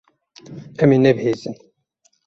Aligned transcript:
Em 0.81 0.89
ê 0.95 0.97
nebihîzin. 0.99 1.55